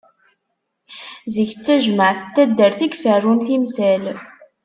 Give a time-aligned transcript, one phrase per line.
[1.33, 4.03] Zik d tajmeɛt n taddart i iferrun timsal.